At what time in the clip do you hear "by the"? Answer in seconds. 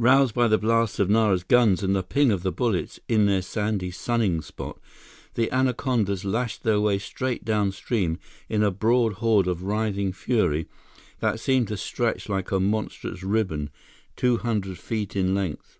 0.34-0.58